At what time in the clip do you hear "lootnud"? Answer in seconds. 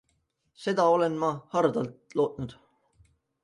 2.21-2.59